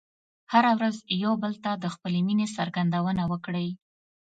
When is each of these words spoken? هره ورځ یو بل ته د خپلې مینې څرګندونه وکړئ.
هره 0.51 0.71
ورځ 0.77 0.95
یو 1.23 1.33
بل 1.43 1.53
ته 1.63 1.71
د 1.83 1.85
خپلې 1.95 2.19
مینې 2.27 2.47
څرګندونه 2.57 3.23
وکړئ. 3.31 3.69